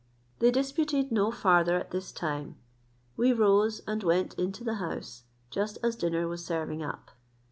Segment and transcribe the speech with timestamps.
[0.39, 2.55] They disputed no farther at this time;
[3.15, 7.11] we rose, and went into the house, just as dinner was serving up.